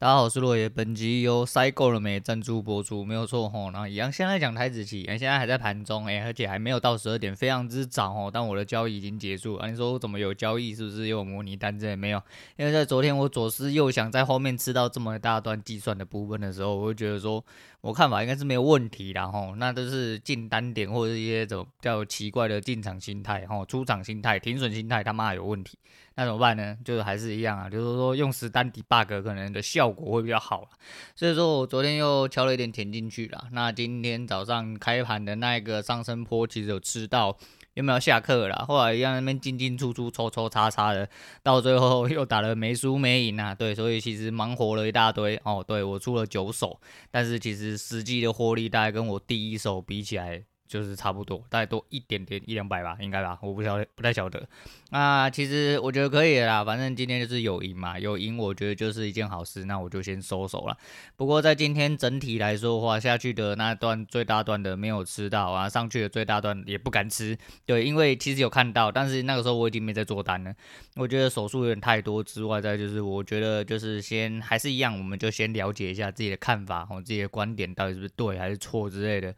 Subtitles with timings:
[0.00, 0.66] 大家好，我是洛爷。
[0.66, 3.70] 本集由塞够了没赞助播出，没有错吼。
[3.70, 8.30] 然后一样，现在讲台指期，现在还在盘中，哎，而且还没有到十二点，非常之早哦。
[8.32, 9.56] 但我的交易已经结束。
[9.56, 10.74] 啊，你说我怎么有交易？
[10.74, 11.78] 是不是又有模拟单？
[11.78, 12.22] 子也没有，
[12.56, 17.44] 因为在昨天我左思右想，在后面吃到这么大段计算的部分的时候，我会觉得说，
[17.82, 19.54] 我看法应该是没有问题的吼。
[19.56, 25.76] 那都是进单点或者一些这种比较奇怪的进场心态吼，出场心态、停损心态他妈有问题。
[26.20, 26.76] 那怎么办呢？
[26.84, 30.68] 就是还是一样啊，就是说用实单 debug 可能的效果会比较好。
[31.16, 33.48] 所以说我昨天又敲了一点填进去了。
[33.52, 37.34] 那今天早上开盘的那个上升坡其实有吃到，
[37.72, 38.66] 有没有下课了？
[38.68, 41.08] 后来一样那边进进出出、抽抽插插的，
[41.42, 43.54] 到最后又打了没输没赢啊。
[43.54, 45.64] 对，所以其实忙活了一大堆哦。
[45.66, 46.78] 对，我出了九手，
[47.10, 50.42] 但是其实实际的获利大概跟我第一手比起来。
[50.70, 54.48] 就是差不多，大概多一点点一两百吧，应该吧，我不晓得，不太晓得。
[54.90, 60.76] 那其实我觉得可以啦，反正今天就是有赢嘛，有赢我觉得就是一件好事，那我就先收手了。
[61.16, 70.54] 不过在今天整体来说的话，下去的那段最大段的没有吃到啊，上去的最大段也不敢吃，对，因为其实有看到，但是那个时候我已经没在做单了。
[70.94, 79.34] 我觉得手术有点太多之外，再就是我觉得就是先还是一样，我们就先了解一下自己的看法，我自己的观点到底是不是对还是错之类的。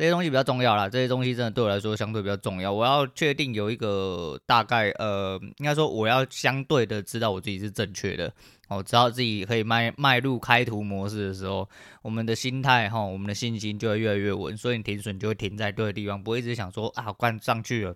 [0.00, 2.72] 这些东西比较重要啦，这些东西真的对我来说相对比较重要。
[2.72, 8.32] 我要确定有一个大概，呃，应该说我要相对的知道我自己是正确的，
[8.68, 11.68] 哦，知道自己可以迈迈入开图模式的时候，
[12.00, 17.94] 我们的心态哈，我们的信心就会越来越稳，所以你停损就会停在对的地方，不会一直想说啊，关上去了。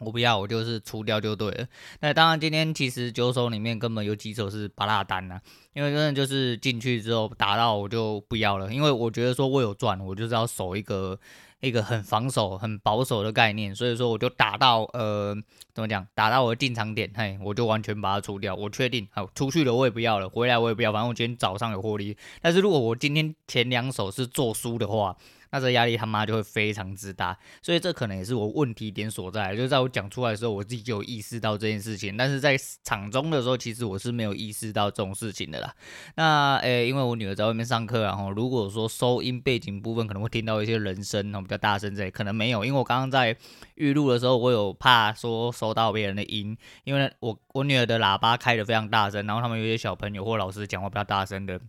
[0.00, 1.66] 我不要，我就是出掉就对了。
[2.00, 5.38] 那当然，今天其实九手里面根本有几手是芭乐单呐，
[5.74, 11.18] 因为真的就是进去之后打到我就不要了，因为我觉得说我有赚，我就是要守一个
[11.60, 15.36] 一个很防守、很保守的概念，所以说我就打到呃
[15.74, 18.54] 怎么讲，打到我的进场点，嘿，我就完全把它出掉。
[18.54, 22.16] 我确定好出去了，我也不要了，回来我也不要，反正我今天早上有获利。
[22.40, 25.14] 但是如果我今天前两手是做输的话，
[25.50, 29.54] 那这压力他妈就会非常之大，所以这可能也是我问题点所在。
[29.56, 35.74] 就在我讲出来的时候，我自己就有意识到这件事情，但是在场中的时候，其实我是没有意识到这种事情的啦。
[36.16, 43.36] 那诶、因为我女儿在外面上课，然后如果说收音背景部分可能会听到一些人声，比较大声这里可能没有，因为我刚刚在
[43.74, 51.60] 预录的时候，我有怕说收到别人的音，因为我我女儿的喇叭开得非常大声，然后他们有些小朋友或老师讲话比较大声的。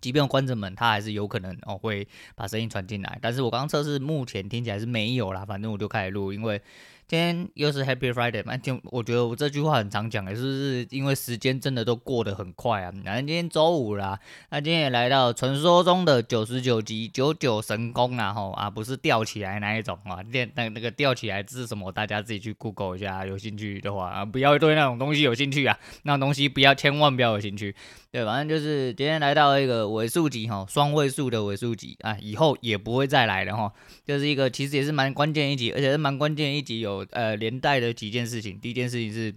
[0.00, 3.18] 即便关着门，它还是有可能哦会把声音传进来。
[3.20, 5.44] 但是我刚刚测试，目前听起来是没有啦。
[5.44, 6.60] 反正我就开始录，因为。
[7.06, 12.90] 今天又是 Happy Friday 嘛，就我觉得我这句话很常讲，也是不是因为时间真的都过得很快啊。
[13.04, 14.18] 反正今天周五啦，
[14.48, 21.92] 那今天也来到传说中的九十九级九九神功啊，吼啊，不是吊起来那一种啊，练那那个吊起来是什么？
[21.92, 27.76] 大家自己去 Google 一下，有兴趣的话啊，不要对那种东西有兴趣啊，那种东西不要千万不要有兴趣。
[28.14, 33.72] 对，反正就是今天来到一个尾数集哈，双位数的尾数集啊，以后也不会再来了哈，
[34.04, 37.04] 就是一个其实也是蛮关键一集，而且是蛮关键一集有。
[37.10, 39.34] 呃，连带的几件事情，第一件事情是，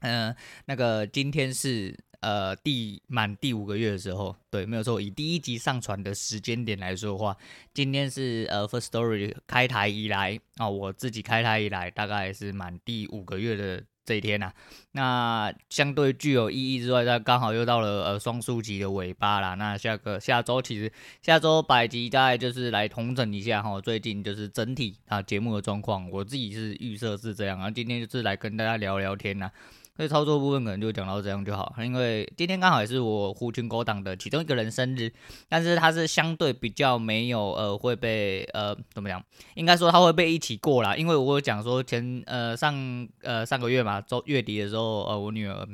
[0.00, 0.34] 嗯、
[0.64, 5.00] 那个今天是呃第满第五个月的时候，对，没有错。
[5.00, 7.36] 以第一集上传的时间点来说的话，
[7.72, 13.84] 今天是呃 first story 开台以来啊、哦，我自己开台以来，大概是满第五个月的。
[14.08, 14.50] 这一天呐、
[14.92, 19.52] 那相对具有意义之外，那刚好又到了呃双数集的尾巴啦。
[19.52, 27.70] 那下个下周其实下周百集大概就是来统整一下哈，最近就是整体啊节目的状况，我自己是预设是这样啊。
[27.70, 29.50] 今天就是来跟大家聊聊天呐、
[29.98, 35.12] 所以操作部分可能就讲到这样就好，因为今天刚好也是我狐群狗党的其中一个人生日，
[35.48, 39.20] 但是他是相对比较没有呃会被呃怎么讲，
[39.56, 45.66] 应该说他会被一起过啦，因为我讲说前呃上呃上个月嘛周月底的时候呃我女儿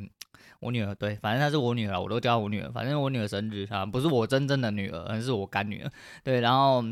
[0.61, 5.93] 我女儿对，反正她是我女儿，我都叫我女儿，反正我女儿生日啊不是我真正的女儿，而是我干女儿，
[6.23, 6.83] 对，然后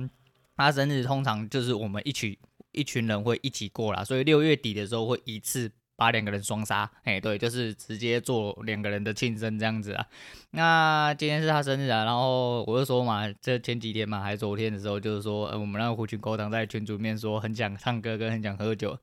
[0.55, 2.39] 她生日通常就是我们一起
[2.73, 5.73] 一群人会一起过啦，所以六月底的时候会一次。
[6.03, 10.05] 把两个人双杀，哎，对，就是直接做两个人的庆生这样子啊。
[10.51, 18.99] 那今天是他生日啊，然后我就说嘛，这前几天嘛，还是昨天的时候，就是说，呃，我们那个狐群狗党在群主面说很想唱歌跟很想喝酒。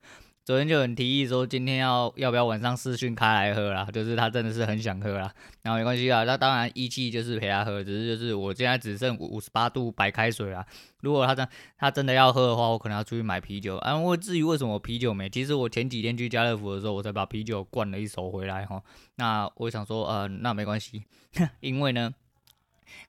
[0.50, 3.86] 昨天就有人提议说，今天要要不要晚上视讯开来喝啦？
[3.92, 5.32] 就是他真的是很想喝啦，
[5.62, 10.66] 然后没关系啊，那当然义气就是陪他喝，只是就是我现在只剩五十八度白开水啦。
[11.02, 11.48] 如果他真
[11.78, 13.76] 他真的要喝的话，我可能要出去买啤酒。
[13.76, 15.30] 啊，我至于为什么啤酒没？
[15.30, 18.82] 其实我前几天去家乐福的时候，我才把啤酒灌了一手回来哈。
[19.18, 21.04] 那我想说，呃，那没关系，
[21.60, 22.12] 因为呢。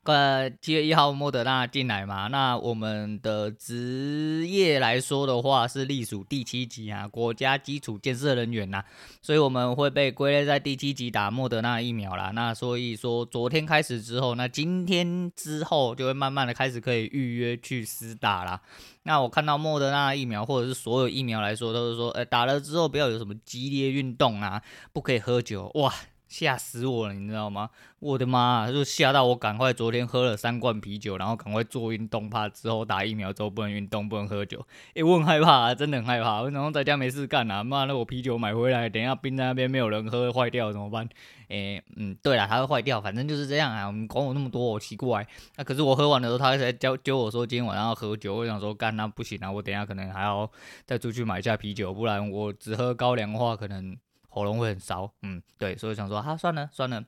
[0.04, 8.84] 呃，七月一号莫德纳进来嘛，那我们的职业来说的话是隶属第七级啊，国家基础建设人员呐、
[9.22, 12.32] 所以我们会被归类在第七级打莫德纳疫苗啦。
[12.34, 18.60] 那所以说昨天开始之后，那今天之后就会慢慢的开始可以预约去施打啦。
[19.04, 24.62] 那我看到莫德纳疫苗或者是所有疫苗来说，都是说，呃，打了之后不要有什么激烈运动啊，
[24.92, 25.94] 不可以喝酒，哇。
[26.32, 27.70] 吓死我了，你知道吗？
[28.00, 34.66] 我的妈啊，就吓到我，赶快昨天喝了三罐啤酒，然后赶快做运动，怕之后打疫苗之后不能运动，不能喝酒。
[34.94, 36.42] 诶，我很害怕啊，真的很害怕。
[36.50, 41.06] 然后在家没事干啊，妈的，我啤酒买回来，等一下冰在那边没有人喝，坏掉怎么办？
[41.50, 43.86] 诶，嗯，对了，它会坏掉，反正就是这样啊。
[43.88, 45.28] 我们管我那么多，我奇怪。
[45.58, 48.36] 那可是我喝完的时候，他才教教我说今天晚上要喝酒。
[48.38, 50.50] 我想说干那不行啊，我等一下可能还要
[50.86, 53.98] 再出去买一下啤酒，不然我只喝高粱的话可能。
[54.32, 57.04] 喉咙会很烧，嗯，对，所以想说，哈，算了算了。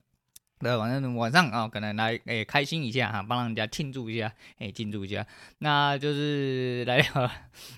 [0.63, 5.27] 对，反正晚上啊，可能来诶、开心一下哈，帮人家庆祝一下，诶庆祝一下，
[5.59, 7.31] 那就是来聊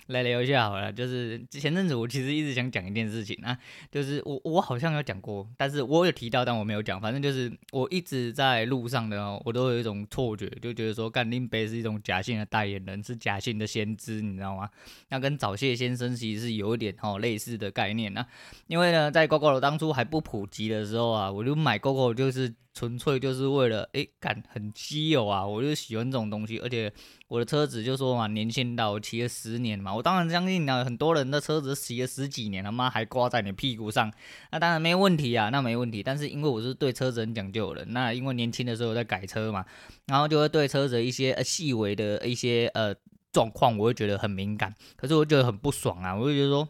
[0.08, 0.94] 来聊一下好了。
[0.94, 3.58] 就是前阵子我其实一直想讲一件事情啊，
[3.92, 7.02] 就是我我好像有讲过，但是我有提到，但我没有讲。
[7.02, 14.70] 反正就是我一直在路上的，我都有一种错觉，就觉得说干林北是一种假性的代言人，是假性的先知，你知道吗？
[15.10, 18.26] 那跟早泄先生其实是有一点哦类似的概念啊。
[18.68, 22.54] 因为呢，在 GoGo 当初还不普及的时候啊，我就买 GoGo 就是。
[22.76, 25.48] 纯粹就是为了诶，感很稀有啊！
[25.48, 26.92] 我就喜欢这种东西，而且
[27.30, 34.12] 我的车子就说嘛，年轻到我骑了十年嘛，我当然相信啊，很多人的车子骑了十几年了，妈还挂在你屁股上，
[34.52, 36.04] 那当然没问题啊，那没问题。
[36.04, 39.66] 但是因为我是对车子很讲究的，那因为年轻的时候在改车嘛，
[40.08, 42.94] 然后就会对车子一些呃细微的一些呃
[43.32, 46.68] 状况，我会觉得很敏感，可是我觉得很不爽啊，我就觉得说。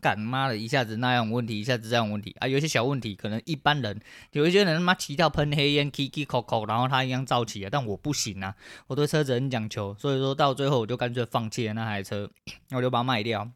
[0.00, 2.48] 干妈的，一下子那样问题，一下子这样问题啊！
[2.48, 4.00] 有些小问题，可能一般人
[4.32, 8.54] 有一些人他妈骑到喷黑烟，Kiki Coco，，然后他一样造起啊，但我不行啊！
[8.86, 12.30] 我对车子很讲求，所以说到最后我就干脆放弃了那台车，
[12.72, 13.50] 我就把它卖掉。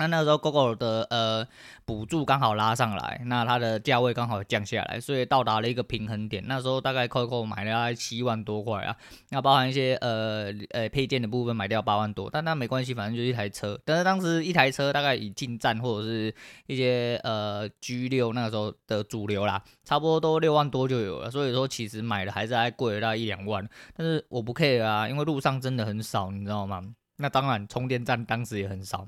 [0.00, 1.46] 那那时候，Gogoro 的呃
[1.84, 6.42] 补助刚好拉上来，那它的价位刚好降下来，所以到达了一个平衡点。
[6.46, 8.96] 那时候大概 Coco 买了大概七万多块啊，
[9.28, 13.78] 那包含一些呃呃配件的部分买掉八万多，但那没关系，反正就一台车。
[13.84, 16.34] 但是当时一台车大概以进站或者是
[16.66, 21.30] 一些呃 G6 那个时候的主流啦，差不多都六万多就有了。
[21.30, 26.82] 所以说其实买的还是还贵了大概一两万，但是我不 care 啊，因为路上真的很少，你知道吗？
[27.18, 29.06] 那当然充电站当时也很少。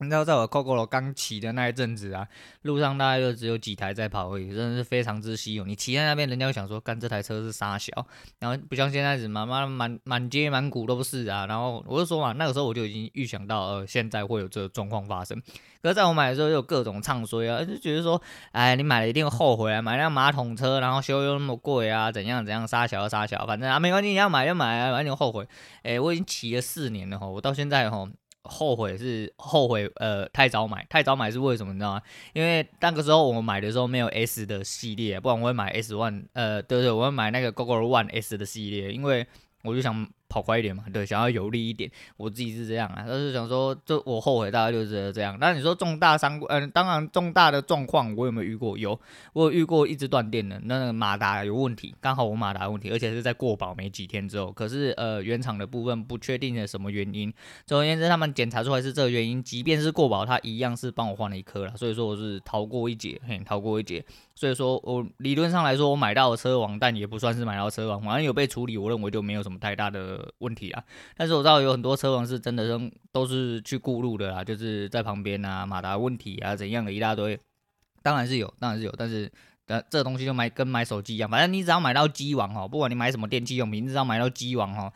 [0.00, 2.26] 你知道，在我 Gogoro 刚骑的那一阵子啊，
[2.62, 5.64] 路上大概就只有几台在跑而已，真的是非常之稀有。
[5.64, 7.92] 你骑在那边，人家会想说，干这台车是啥小？
[8.38, 11.44] 然后不像现在子嘛，妈满满街满谷都是啊。
[11.46, 15.38] 然后我就说嘛，那个时候我就已经预想到，呃，现在会有这个状况发生。
[15.82, 18.20] 可是在我买的时候，就有各种唱衰啊，就觉得说，
[18.52, 25.46] 哎，你买了一定后悔啊，买辆马桶车，然后修又那么贵啊，怎样怎样，杀小杀小，反正啊，没关系，你要买就买啊，反正后悔。
[25.82, 28.08] 哎，我已经骑了四年了哈，我到现在哈。
[28.42, 32.02] 后悔是后悔，呃，太早买，太早买是为什么你知道吗？
[32.32, 39.26] 因为那个时候我们买的时候没有 S 的系列，不然我会买 S One，呃，对对，我会买那个 Gogo One S 的系列，因为
[39.62, 40.08] 我就想。
[40.30, 45.36] 跑快一点嘛，对，想要有力一点，我自己是这样啊，但是想说，就我后悔大概就是这样。
[45.40, 48.78] 那你说重大伤，嗯、呃，当然重大的状况我有没有遇过？
[48.78, 48.98] 有，
[49.32, 57.32] 我有遇过一直断电的，那个马达有问题，刚好我马达问题，而且是在过保没几天之后，可是呃原厂的部分不确定的什么原因，
[57.66, 64.04] 总而言之他们检查出来是这个原因，即便是过保，他一样是帮我换了一颗了，所以说我是逃过一劫，嘿，逃过一劫。
[64.34, 70.84] 所以说我理论上来说，我买到了车王，但也不算是买到车王，反正有被处理，我认为就没有什么太大的问题啊。
[71.16, 77.38] 但是我知道有很多车王是真的都都是去顾路的啦，就是在旁边啊，马达问题啊怎样的一大堆，
[78.02, 79.30] 当然是有，当然是有，但是
[79.66, 84.92] 呃这东西就买跟买手机一样，反正你只要买到机王哦，不管你买什么电器用品，你只要买到机王哦。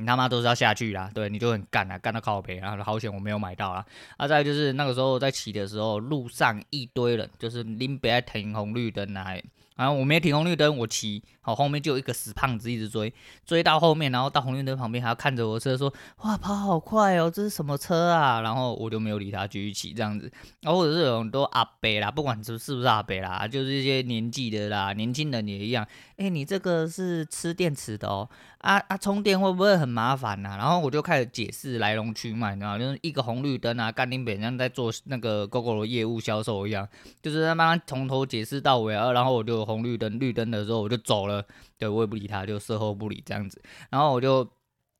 [0.00, 3.84] 你他妈都是要下去啦，对，你就很干啊，干到靠北啊，好险我没有买到啦。
[4.16, 9.42] 啊，再就是那个时候在骑的时候，路上一堆人，就是林北停红绿灯来。
[9.78, 13.14] 然后我没停红绿灯，我骑，好后面就有一个死胖子一直追，
[13.46, 15.92] 追到后面，然后到红绿灯旁边还要看着我车说，
[16.24, 18.40] 哇，跑好快哦，这是什么车啊？
[18.40, 20.28] 然后我就没有理他，继续骑这样子。
[20.62, 25.86] 然后或者是有很多阿伯啦，不管是是不是阿伯啦，就是一些年纪的啦，年轻人也一样。
[26.16, 30.56] 哎，你这个是吃电池的哦，啊啊，充电会不会很麻烦呐？
[30.58, 36.88] 然后我就开始解释来龙去脉，然后就是一个红绿灯啊，干林北像在做那个 Gogoro 的业务销售一样，
[37.22, 39.67] 就是他妈从头解释到尾啊，然后我就。
[39.68, 41.44] 红绿灯，绿灯的时候我就走了，
[41.76, 43.62] 对，我也不理他，就事后不理这样子。
[43.90, 44.44] 然后我就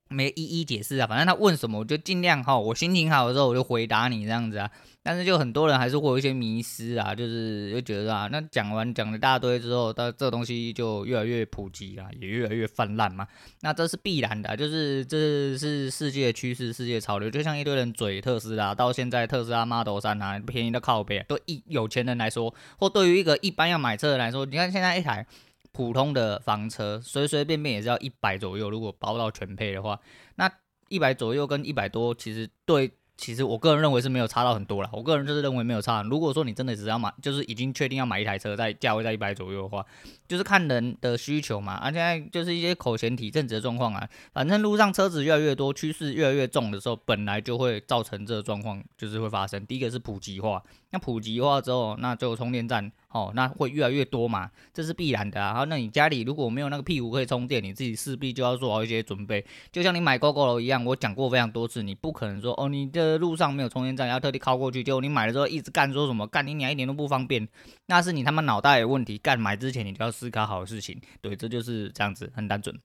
[0.09, 4.71] 没一一解释啊，反正他问什么我就尽量哈，我心情好的时候我就回答你这样子啊。
[5.01, 13.27] 但是就很多人还是会有一些迷失啊，就是就觉得啊，那讲完讲了一大堆之后，它这个东西就越来越普及啊，也越来越泛滥嘛。
[13.63, 17.31] 那这是必然的，就是这是世界趋势、世界潮流。
[17.31, 25.27] 就像一堆人嘴特斯拉，到现在特斯拉 Model 3啊，便宜的靠北，对一有钱人来说，或对于一个一般要买车的人来说，你看现在一台。
[25.73, 29.99] 普通的房车随随便便也是要一百左右，如果包到全配的话，
[30.37, 30.51] 那
[30.89, 32.93] 一百左右跟一百多，其实对。
[33.21, 36.03] 其实我个人认为是没有差到很多了，我个人就是认为没有差。
[36.05, 39.85] 如果说你真的只要买，就是已经确定要买一台车，在价位在一百左右的话，
[40.29, 41.75] 就是看人的需求嘛。
[41.83, 49.67] 而、啊、现在就是一些口嫌体正直的状况啊，反正路上车子越来越多，趋势越来越重的时候，本来就会造成这个状况，就是会发生。
[49.67, 52.91] 第一个是普及化，那普及化之后，那就充电站。
[53.11, 55.65] 哦，那会越来越多嘛，这是必然的啊。
[55.65, 59.43] 那你家里如果没有那个屁股可以充电，你自己势必就要做好一些准备。
[59.73, 67.49] 就像你买 Gogoro 一样，我讲过非常多次，你不可能说哦，你的路上没有充电站，要特地靠过去，结果你买了之后一直干说什么干你娘一点都不方便，
[67.87, 69.17] 那是你他妈脑袋有问题。
[69.17, 72.79] 干买之前你就要思考好的事情，对，这就是这样子，很单纯。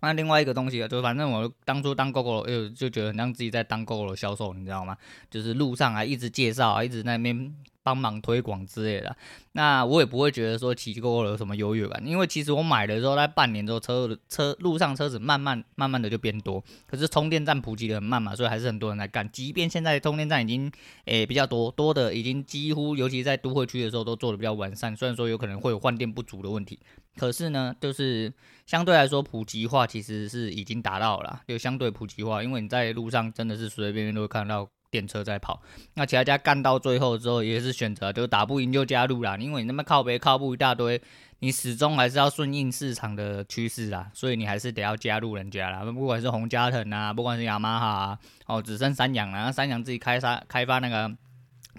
[0.00, 4.96] 那另外一个东西啊，就反正我当初当 Gogoro，哎呦，就觉得很像自己在当 Gogoro 销售，你知道吗？
[5.30, 7.54] 就是路上啊，一直介绍啊，一直在那边。
[7.82, 9.16] 帮忙推广之类的，
[9.52, 19.28] 那我也不会觉得说骑 GoGo 有什么优越感，因为其实我买的时候在半年之后，车车路上车子慢慢慢慢的就变多，可是充电站普及的很慢嘛，所以还是很多人在干。
[19.32, 20.70] 即便现在充电站已经
[21.06, 26.78] 诶、比较多，多的已经几乎，尤其在都会区的时候都做的比较完善，虽然说有可能会有换电不足的问题，
[27.20, 28.32] 可是呢，就是
[28.64, 34.66] 相对来说普及化其实是已经达到了，就相对普及化，因为你在路上真的是随随便便都会看到。
[34.92, 35.62] 电车在跑，
[35.94, 39.36] 那其他家干到最后之后也是选择，就打不赢就加入啦。
[39.36, 41.00] 因为你那么靠北靠步一大堆，
[41.38, 45.84] 你始终还是要顺应市场的趋势啊，所以你还是得要加入人家啦。
[45.84, 51.16] 不管是宏佳腾啊，不管是雅马哈啊，哦，只剩三阳了，三阳自己开发开发那个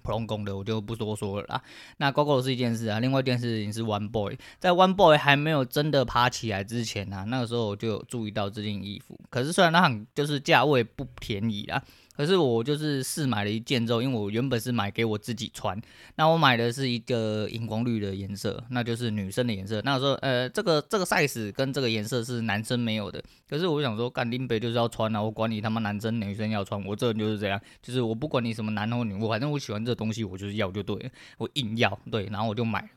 [0.03, 1.61] 普通工的，我就不多说了啦。
[1.97, 11.83] 那 GoGo 是一件事啊，另外一件事情是 One Boy，在 One Boy 还没有真的爬起来之前啊，那个时候我就有注意到这件衣服，可是虽然它很就是价位不便宜啊。
[12.21, 15.75] 可是我就是试买了一件之后，因为我原本是买给我自己穿，
[16.17, 19.81] 那我买的是一个荧光绿的颜色，那就是女生的颜色。
[19.83, 23.19] 那时候呃，这个这个 size 跟这个颜色是男生没有的。
[23.49, 31.09] 可是我想说，干林北就是要穿啊，我管你他妈男生女生要穿，我这人就是这样，就是我不管你什么男或女，我反正我喜欢这东西，我就是要就对了，
[31.39, 32.87] 我硬要对，然后我就买。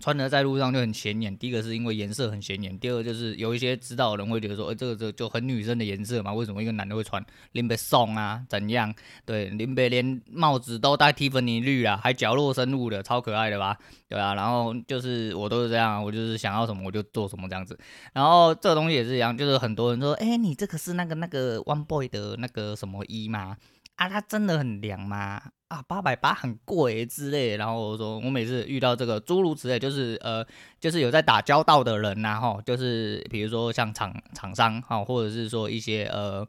[0.00, 7.24] 穿的在路上就很显眼，第一个是因为颜色很显眼，第二个就是有一些知道的人会觉得说，哎、这个这个就很女生的颜色嘛，为什么一个男的会穿？
[7.52, 8.94] 林北送啊，怎样？
[9.24, 13.76] 对，林北连帽子都戴蒂芙尼绿啊，还角落生物的，超可爱的吧？
[14.08, 17.78] 对啊，然后就是我都是这样，我就是想要什么我就做什么这样子。
[18.12, 23.56] 然后这个东西也是一样，就是很多人说，哎、你这个是那个那个 One Boy 的那个什么衣吗？
[23.96, 25.42] 啊，它真的很凉吗？
[25.68, 27.56] 啊，八百八很贵之类。
[27.56, 30.44] 然后我说，我每次遇到这个诸如此类，就是呃，
[30.80, 36.46] 就是有在打交道的人呐，哈，就是比如说像厂厂商哈，或者是说一些呃，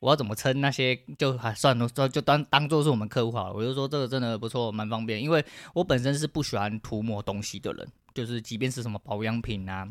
[0.00, 3.54] 我要怎么称那些，就还算了，就当当做是我们客户好了。
[3.54, 9.88] 我就说这个真的不错，蛮方便，因为我本身是不喜欢涂抹东西的人，就是即便是什么保养品啊。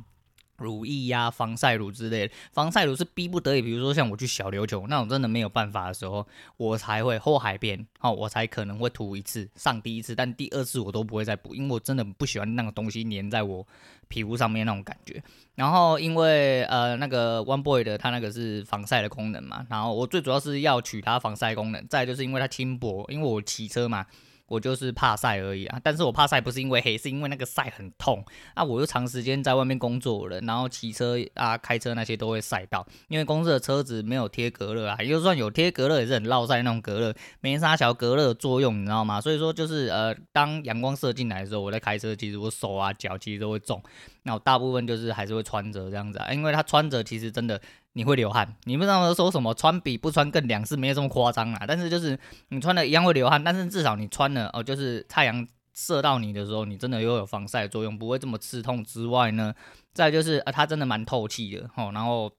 [0.58, 6.26] 乳液呀、防晒乳之类的，防晒乳是逼不得已，比如说像我去小琉球那种真的没有办法的时候，
[6.58, 13.66] 我才会后海边，哦，我才可能会涂一次，上第一次，但第二次我都不会再补，因为我真的不喜欢那个东西粘在我
[14.08, 15.22] 皮肤上面那种感觉。
[15.56, 24.06] 然后因为呃那个 One Boy 的它那个是防晒的功能嘛，然后我最主要是要取它防晒功能，再就是因为它轻薄，因为我骑车嘛。
[24.48, 28.24] 我就是怕晒而已啊，但是我怕晒不是因为黑，是因为那个晒很痛
[28.54, 28.64] 啊。
[28.64, 39.20] 我又长时间在外面工作了，然后骑车啊、开车那些都会晒到，因为公司的车子没有贴隔热啊，就算有贴隔热也是很绕晒那种隔热，没啥小隔热作用，你知道吗？
[39.20, 43.82] 所以说就是呃，当阳光射进来的时候，我在开车，其实我手啊、脚其实都会肿。
[44.26, 47.60] 那我大部分就是还是会穿着这样子啊，因为它穿着其实真的。
[47.98, 51.64] 你会流汗，你不知道说什么穿比不穿更凉是没有这么夸张啊。
[51.66, 59.56] 但是就是你穿了一样会流汗，但是至少你穿了哦，就是太阳射到你的时候，你真的又有防晒作用，不会这么刺痛之外呢，
[59.94, 62.30] 再就是啊，它真的蛮透气的哦，然后。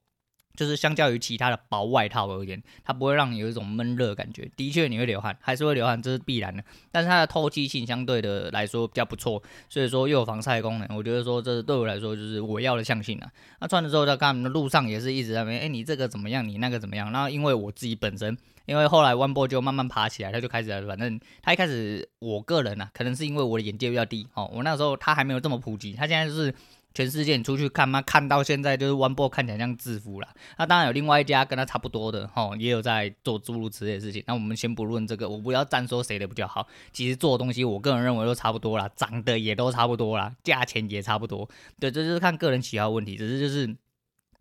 [0.57, 4.49] 就是相较于其他的薄外套而言，它不会让你有一种闷热感觉。
[4.57, 6.63] 的确你会流汗，还是会流汗，这是必然的。
[6.91, 10.97] 但是它的透气性相对的来说比较不错，所以说又有防晒功能。
[10.97, 13.31] 我觉得说这对我来说就是我要的象性啊。
[13.61, 16.45] 那穿了之后在看路上也是一直在问，哎，你这个怎么样？
[16.45, 17.11] 你那个怎么样？
[17.11, 18.35] 然后因为我自己本身，
[18.65, 24.49] 因为后来 One 波就慢慢爬起来，他就开始，反正他一开始我个人啊，可能是因为我的眼界比较低哦。
[24.51, 26.51] 我那时候他还没有这么普及，他现在就是。
[26.93, 30.27] 全世界你出去看嘛，看到现在就是 ONEBOY 看起来像制服了。
[30.57, 34.23] 那当然有另外一家跟他差不多的吼，也有在做诸如此类的事情。
[34.25, 36.67] 那我们先不论这个，我不要站说谁的比较好。
[36.91, 41.47] 其实做的东西，我个人认为都差不多啦，长得也都差不多啦，价钱也差不多。
[41.79, 43.77] 对，这就是看个人喜好问题，只是就是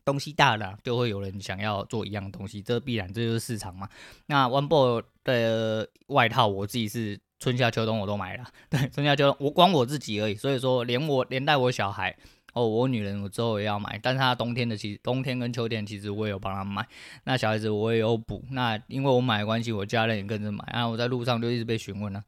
[0.02, 3.86] 东西大了，就会有人想要做一样东西，这必然这就是市场嘛。
[4.28, 12.16] 那 ONEBOY 的外套，我自己是春夏秋冬我都买了，对，春夏秋冬我光我自己而已，所以说连我连带我小孩。
[12.56, 16.88] 哦，我女人我之后也要买，但是她冬天的其实冬天跟秋天其实我也有帮她买。
[17.24, 18.42] 那小孩子我也有补。
[18.50, 20.64] 那因为我买的关系，我家人也跟着买。
[20.72, 22.24] 然后我在路上就一直被询问了。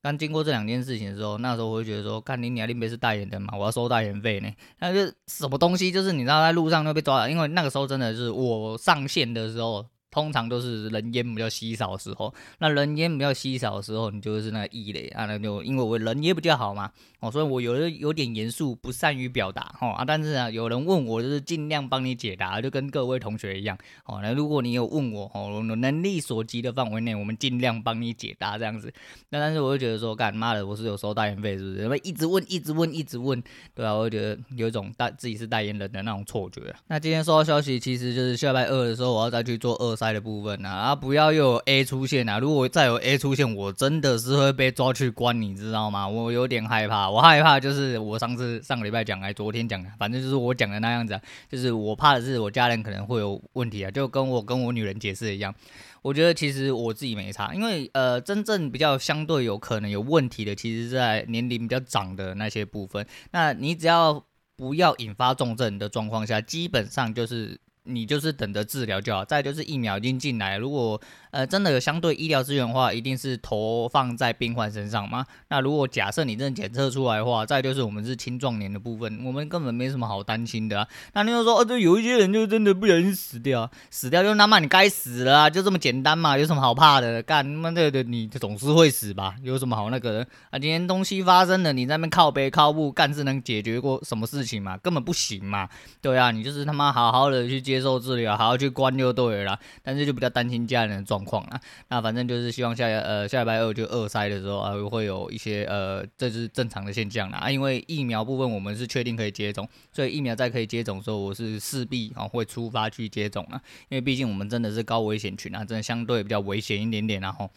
[0.00, 4.48] 但经过这两件事情的时候，那时候我会觉得说，看你你那边是代言人嘛，我要收代言费呢。
[4.78, 9.84] 那就什么东西，就是你知道在路上就被抓了，因为那个时候真的是我上线的时候。
[10.12, 15.24] 通常都是人烟比较稀少的时候，那人烟比较稀少的时候，你就是那个异类啊。
[15.26, 20.04] 那就因为我人也比较好嘛，哦，所以我有的有点严肃，不善于表达，哦啊。
[20.04, 24.20] 但是啊，有人问我，就是尽量帮你解答，就跟各位同学一样，哦。
[24.22, 28.92] 那如果你有问我，哦，能力所及的范围内，我们尽量帮你解答这样子。
[29.30, 31.82] 那但是我就觉得说，干妈的，我是有收代言费，是不是？
[31.82, 33.42] 因为一直问，一直问，一直问，
[33.74, 36.62] 对啊，我会觉得有一种代自己是代言人的那种错觉。
[36.88, 42.40] 那今天收到消息，其实就是下拜二的时候，我要再去做二筛的部分啊，啊，不要又有 A 出现啊！
[42.40, 46.08] 如果再有 A 出现，我真的是会被抓去关，你知道吗？
[46.08, 55.54] 我有点害怕，我害怕就是我上次上个礼拜讲，还昨天讲的，反正就是我讲的那样子啊，就是我怕的是我家人可能会有问题啊，就跟我跟我女人解释一样。
[56.02, 63.06] 我觉得其实我自己没差，因为呃，真正比较相对有可能有问题的，其实在年龄比较长的那些部分。
[63.30, 64.24] 那你只要
[64.56, 67.60] 不要引发重症的状况下，基本上就是。
[67.84, 71.00] 你就是等着治疗就好，再就是疫苗已经进来，如果
[71.32, 75.26] 呃真的有相对医疗资源的话，一定是投放在病患身上嘛。
[75.48, 80.88] 那如果假设你真的检测出来的话，再就是我们是青壮年的部分，我们根本没什么好担心的啊。
[81.14, 87.22] 那你就说，哦，这有一些人就真的不小心死掉，死掉就他妈你该死了，就这么简单嘛，有什么好怕的？
[87.22, 89.34] 干他妈的，的你总是会死吧？
[89.42, 90.58] 有什么好那个的啊？
[90.58, 94.76] 今天东西发生了，你在那边靠背靠步干是能解决过什么事情嘛？
[94.76, 95.68] 根本不行嘛。
[96.00, 99.58] 对啊，你就是他妈好好的去接受治疗，好好去关就对了。
[99.82, 101.58] 但是就比较担心家人的状况啦。
[101.88, 107.38] 那反正就是希望下呃下礼拜二就二筛的时候啊，会有一些呃这是正常的现象啦。
[107.38, 113.58] 啊，因为疫苗部分我们是确定可以接种，所以疫苗在可以接种的时候，我是势必啊会出发去接种啦。
[113.88, 117.48] 因为毕竟我们真的是高危险群啊，真的相对比较危险一点点，然后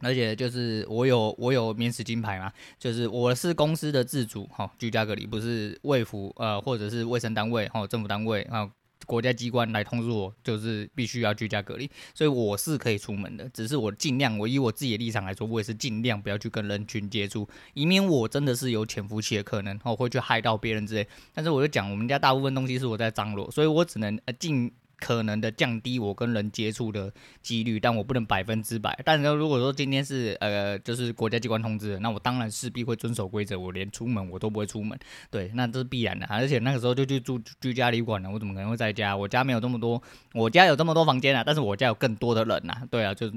[0.00, 8.70] 而且就是我有我有免死金牌嘛，就是我是公司的自主哈，居家隔离不是卫福呃或者是卫生单位哈政府单位啊。
[9.06, 21.08] 国家机关来通知我，就是必须要居家隔离，所以我是可以出门的，只是我尽量，我以我自己的立场来说，我也是尽量不要去跟人群接触，以免我真的是有潜伏期的可能，我会去害到别人之类。
[21.32, 24.70] 但是我就讲，我们家大部分东西是我在张罗，所以我只能呃尽。
[24.98, 28.98] 可能的降低我跟人接触的几率，但我不能百分之百。
[29.04, 34.98] 但是如果说今天是呃，就是国家机关通知，那我当然势必会遵守规则，我连出门我都不会出门。
[35.30, 36.24] 对，那这是必然的。
[36.26, 39.14] 而且那个时候就去住居家旅馆了，我怎么可能会在家？
[39.14, 42.82] 我家没有这么多，我家有这么多房间啊，但是我家有更多的人啊。
[42.90, 43.30] 对啊，就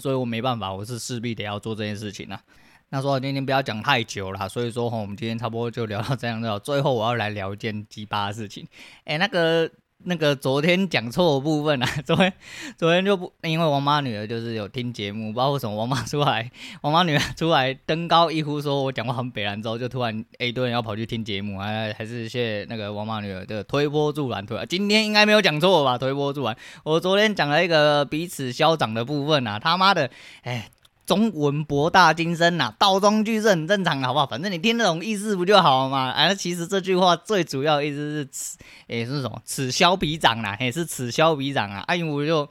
[0.00, 2.40] 所以我没办法，我是势必得要做这件事情啊。
[2.88, 6.48] 那说今天不要讲太久了，所以说齁，我们今天差不多就聊到这样子。
[6.64, 8.66] 最后我要来聊一件鸡巴的事情，
[9.04, 9.70] 哎、那个。
[10.06, 12.32] 那个昨天讲错的部分啊， 昨天
[12.76, 16.50] 昨天就不，因为王妈女儿就是有听节目，不知道为什么王妈出来，
[16.82, 25.96] 王妈女儿出来登高一呼，说我讲话很北兰之后，就突然一堆人要跑去听节目，还还是谢谢那个王妈女儿的推波助澜，推，今天应该没有讲错吧？
[25.96, 30.10] 推波助澜，我昨天讲了一个彼此消长的部分啊，他妈的，
[30.42, 30.70] 哎。
[31.06, 34.26] 中文博大精深呐、啊，倒装句是很正常的，好不好？
[34.26, 36.10] 反正你听得懂意思不就好了嘛？
[36.10, 39.40] 哎，其实这句话最主要意思是此，诶，是什么？
[39.44, 41.80] 此消彼长啦，也是此消彼长啊。
[41.86, 42.48] 哎，我就。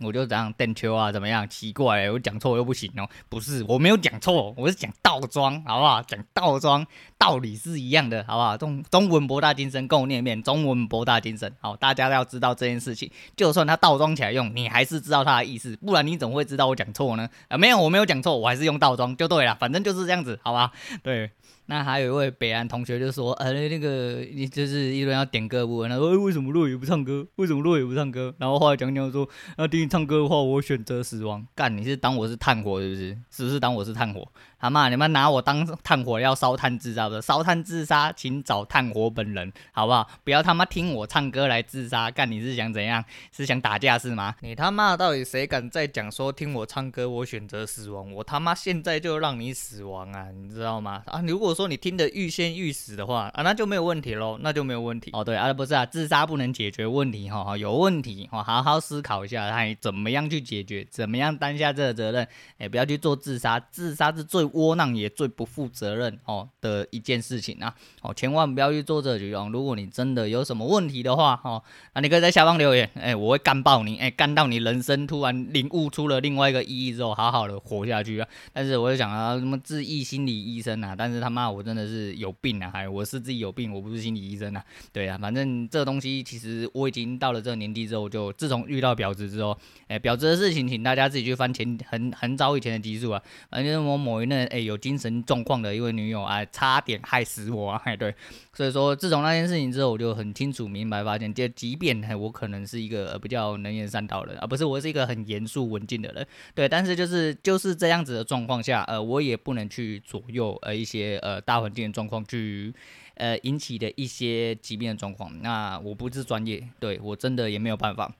[0.00, 1.48] 我就这样电秋啊，怎么样？
[1.48, 3.08] 奇怪、我讲错又不行哦。
[3.28, 6.02] 不是，我没有讲错，我是讲倒装，好不好？
[6.02, 6.84] 讲倒装，
[7.16, 8.56] 道理是一样的，好不好？
[8.56, 11.54] 中中文博大精深，跟我念一遍，中文博大精深。
[11.60, 13.10] 好，大家都要知道这件事情。
[13.36, 17.28] 就算他倒装起来用，你还是知道他的意思，不然你怎么会知道我讲错呢？
[17.48, 20.72] 啊，没有，我没有讲错，我还是用倒装就对了，反正就是这样子，好吧？
[21.02, 21.30] 对。
[21.66, 27.26] 那还有一位北安同学就说，呃，那个你就是一轮要点歌部分，他说，欸，为什么落雨不唱歌？
[27.36, 28.34] 为什么落雨不唱歌？
[28.38, 31.46] 然后后来讲讲说，那听你唱歌的话，我选择死亡。
[31.54, 33.18] 干，你是当我是炭火是不是？
[33.30, 34.26] 是不是当我是炭火？
[34.64, 40.08] 他妈，你们拿我当炭火要烧炭自杀，的烧炭自杀，请找炭火本人，好不好？
[40.24, 43.04] 不要他妈听我唱歌来自杀，干你是想怎样？
[43.30, 44.34] 是想打架是吗？
[44.40, 48.10] 你他妈到底谁敢再讲说听我唱歌我选择死亡？
[48.10, 51.02] 我他妈现在就让你死亡啊，你知道吗？
[51.08, 55.10] 啊，如果说你听得欲仙欲死的话啊，那就没有问题喽，那就没有问题。
[55.12, 60.82] 哦，对啊，不是啊，自杀不能解决问题哈，有问题哈，好好思考一下，还怎么样去解决？
[60.90, 62.26] 怎么样担下这个责任？
[62.56, 67.74] 哎，不要去做自杀，自杀是最窝囊也最不负责任哦的一件事情啊！
[68.02, 69.52] 哦，千万不要去做这个举动。
[69.52, 71.62] 如果你真的有什么问题的话，哦，
[71.94, 78.28] 那你可以在下方留言，哎，我会干爆你，哎，干到你人生突然领悟出了另外一个意义之后，好好的活下去啊！
[78.52, 80.94] 但是我就想啊，什么自愈心理医生啊？
[80.96, 82.70] 但是他妈我真的是有病啊！
[82.72, 84.64] 还我是自己有病，我不是心理医生啊！
[84.92, 89.56] 对啊，反正这东西其实我已经到了这个年纪之后，就自从遇到婊子之后，
[89.88, 97.96] 哎，婊子的事情，请大家自己去翻前很很早以前的集数啊，反正我某一任哎有精神状况的一位女友啊，差点害死我啊！
[97.96, 98.14] 对，
[98.52, 112.74] 所以说自从那件事情之后，我就很清楚明白发现，就即便我可能是一个比较能言善道的人啊，不是我是一个很严肃文静的人，对，但是就是就是这样子的状况下，呃，我也不能去左右呃一些呃大环境的状况去
[113.14, 118.12] 呃引起的一些疾病的状况，那我不是专业，对我真的也没有办法。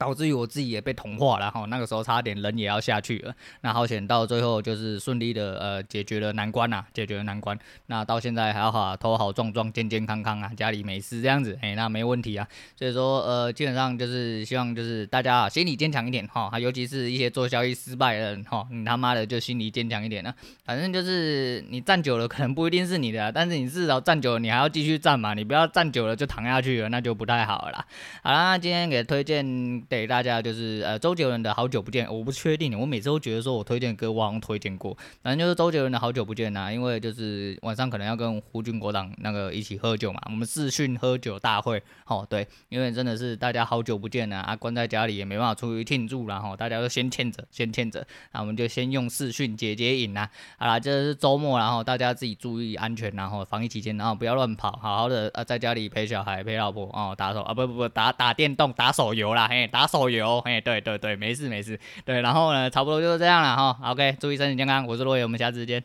[0.00, 20.34] 导致于我自己也被同化了哈，那个时候差点人也要下去了，那好险到最后就是顺利的呃解决了难关呐，解决了难关，那到现在还好，头好壮壮，健健康康啊，家里没事这样子，哎，那没问题啊，所以说呃基本上就是希望就是大家啊心理坚强一点哈，尤其是一些做交易失败的人哈，你他妈的就心理坚强一点啊，
[20.64, 27.86] 反正就是你站久了可能不一定是你的，但是你至少站久了你还要继续站嘛，你不要站久了就躺下去了，那就不太好了啦。
[28.22, 29.84] 好啦，今天给推荐。
[29.90, 59.79] 给大家就是呃周杰伦的好久不见，我不确定，我每次都觉得说我推荐歌我好像推荐过，反正就是周杰伦的好久不见呐、因为就是晚上可能要跟胡军国长那个一起喝酒嘛，我们视讯喝酒大会，哦对，因为真的是大家好久不见呐，啊关在家里也没办法出去庆祝然后大家都先欠着先欠着，那我们就先用视讯解解瘾呐，好啦，这是周末，然后大家自己注意安全，然后防疫期间，然后不要乱跑，好好的啊在家里陪小孩陪老婆哦打手啊不不不打打电动打手游啦嘿打。
[59.80, 63.78] 打手游，哎，对对对，没事没事，对，然后呢，差不多就是这样了哈。
[63.92, 65.78] OK，注意身体健康，我是洛爷，我们下次见。